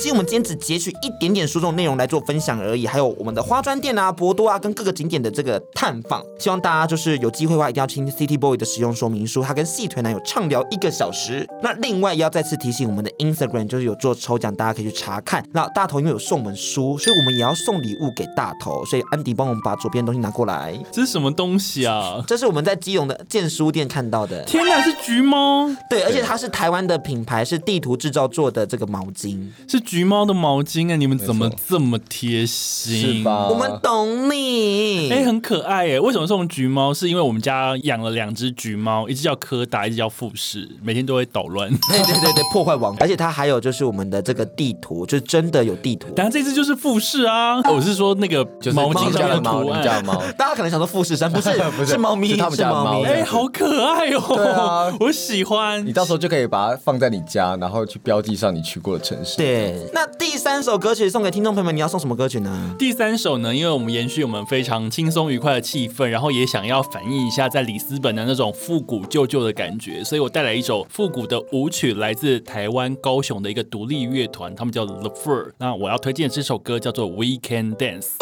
[0.00, 6.22] 其实我们今天只截取一点点书中内容来做分享而已，还有我们的花砖店啊、博多啊，跟各个景点的这个探访。
[6.38, 11.46] 希望大家就是有机会的话，一定要听 City Boy 的使用说明书，他跟细腿男友畅聊一个小时。
[11.62, 15.44] 那另外也要再次提醒我们的 Instagram，就是有做抽奖，大家可以去查看。
[15.52, 18.84] 那大头因为有送我们书，所以我们也要送礼物给大头。
[18.84, 20.76] 所以安迪帮我们把左边的东西拿过来。
[20.90, 22.22] 这是什么东西啊？
[22.26, 24.42] 这是我们在基隆的建书店看到的。
[24.44, 25.68] 天哪，是橘猫？
[25.88, 30.80] 对，而且它是台湾的品牌，是地图制造做的这个毛巾，是橘猫的毛巾。
[30.92, 30.96] 啊！
[30.96, 33.18] 你们怎么这么贴心？
[33.18, 33.48] 是吧？
[33.48, 35.10] 我们懂你。
[35.10, 36.00] 哎、欸，很可爱哎！
[36.00, 36.92] 为什么送橘猫？
[36.92, 41.68] 是因为我们家养了两只橘猫，一只叫柯达，一只叫富士，每天都会捣乱。
[41.90, 42.96] 对对对对，破坏网。
[43.00, 46.08] 而且它还有就是我们的这个地图，就是真的有地图。
[46.14, 47.60] 当然这只就是富士啊！
[47.70, 49.82] 我是说那个毛巾上的图案。
[50.38, 53.04] 大家可能想说富士山，不是 不是猫咪，是他们家猫咪。
[53.06, 54.22] 哎、欸，好可爱哦！
[54.36, 55.84] 对啊，我喜欢。
[55.84, 59.36] 你到时候就可以把它放在你家，然后去标记上你去过的城市。
[59.36, 60.60] 对，那第三。
[60.60, 62.74] 首歌曲送给听众朋友们，你要送什么歌曲呢？
[62.78, 75.52] 第三首呢，因为我们延续我们非常轻松愉快的气氛，然后也想要反映一下在里斯本的那种复古旧旧的感觉，所以我带来一首复古的舞曲，来自台湾高雄的一个独立乐团，他们叫 The Fur。
[75.58, 78.16] 那我要推荐这首歌叫做《We Can Dance》。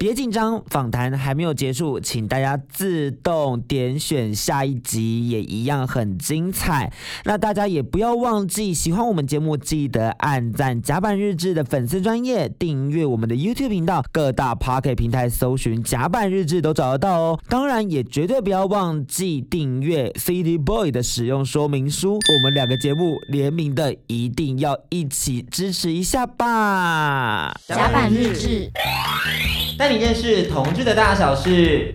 [0.00, 6.90] 别紧张，访谈还没有结束，请大家自动点选下一集，也一样很精彩。
[7.24, 17.38] 那大家也不要忘记，喜欢我们节目，记得按赞甲板日志的粉丝专业，订阅我们的 YouTube 频道，各大 Pocket 平台搜寻甲板日志都找得到哦。
[17.46, 27.54] 当然，也绝对不要忘记订阅 City Boy 的使用说明书，我们两个节目联名的，一定要一起支持一下吧。
[27.68, 28.70] 甲板日志。
[29.92, 31.94] 一件事铜制的大小是